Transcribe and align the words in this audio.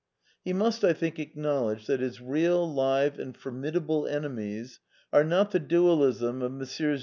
He 0.43 0.51
must, 0.51 0.83
I 0.83 0.93
think, 0.93 1.19
acknowledge 1.19 1.85
that 1.85 1.99
his 1.99 2.19
real, 2.19 2.67
live, 2.67 3.19
and 3.19 3.37
formidable 3.37 4.07
enemies 4.07 4.79
are, 5.13 5.23
not 5.23 5.51
the 5.51 5.59
Dualism 5.59 6.41
of 6.41 6.51
^^ 6.51 6.55
Messrs. 6.57 6.99